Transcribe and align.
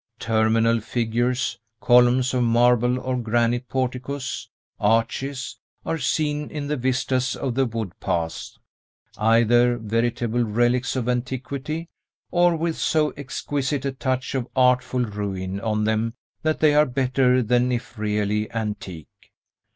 Terminal 0.17 0.79
figures, 0.79 1.59
columns 1.79 2.33
of 2.33 2.41
marble 2.41 2.99
or 2.99 3.15
granite 3.15 3.69
porticos, 3.69 4.49
arches, 4.79 5.59
are 5.85 5.99
seen 5.99 6.49
in 6.49 6.65
the 6.65 6.75
vistas 6.75 7.35
of 7.35 7.53
the 7.53 7.67
wood 7.67 7.91
paths, 7.99 8.57
either 9.19 9.77
veritable 9.77 10.43
relics 10.43 10.95
of 10.95 11.07
antiquity, 11.07 11.87
or 12.31 12.55
with 12.55 12.77
so 12.79 13.11
exquisite 13.15 13.85
a 13.85 13.91
touch 13.91 14.33
of 14.33 14.47
artful 14.55 15.05
ruin 15.05 15.59
on 15.59 15.83
them 15.83 16.15
that 16.41 16.61
they 16.61 16.73
are 16.73 16.87
better 16.87 17.43
than 17.43 17.71
if 17.71 17.95
really 17.99 18.51
antique. 18.53 19.29